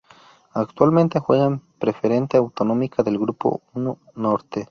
Actualmente 0.55 1.19
juega 1.19 1.45
en 1.45 1.59
Preferente 1.59 2.35
Autonómica 2.35 3.03
del 3.03 3.19
Grupo 3.19 3.61
I 3.75 3.81
Norte. 4.19 4.59